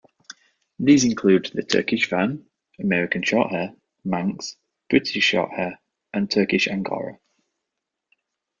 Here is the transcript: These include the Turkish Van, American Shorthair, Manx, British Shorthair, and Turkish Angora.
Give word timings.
These 0.79 1.03
include 1.05 1.51
the 1.53 1.61
Turkish 1.61 2.09
Van, 2.09 2.47
American 2.79 3.21
Shorthair, 3.21 3.75
Manx, 4.03 4.57
British 4.89 5.31
Shorthair, 5.31 5.75
and 6.11 6.27
Turkish 6.27 6.67
Angora. 6.67 7.19